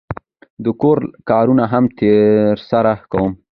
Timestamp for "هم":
1.71-1.83